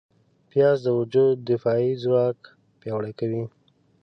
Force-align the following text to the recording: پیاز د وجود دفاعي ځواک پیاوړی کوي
پیاز 0.49 0.77
د 0.85 0.87
وجود 0.99 1.35
دفاعي 1.51 1.91
ځواک 2.03 2.39
پیاوړی 2.79 3.13
کوي 3.19 3.43